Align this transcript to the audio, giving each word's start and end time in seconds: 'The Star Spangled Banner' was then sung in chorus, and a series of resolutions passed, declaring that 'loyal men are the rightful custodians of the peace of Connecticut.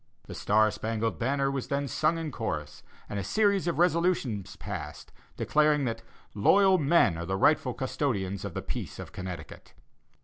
'The 0.25 0.33
Star 0.33 0.71
Spangled 0.71 1.19
Banner' 1.19 1.51
was 1.51 1.67
then 1.67 1.87
sung 1.87 2.17
in 2.17 2.31
chorus, 2.31 2.81
and 3.07 3.19
a 3.19 3.23
series 3.23 3.67
of 3.67 3.77
resolutions 3.77 4.55
passed, 4.55 5.11
declaring 5.37 5.85
that 5.85 6.01
'loyal 6.33 6.79
men 6.79 7.19
are 7.19 7.25
the 7.27 7.37
rightful 7.37 7.75
custodians 7.75 8.43
of 8.43 8.55
the 8.55 8.63
peace 8.63 8.97
of 8.97 9.11
Connecticut. 9.11 9.75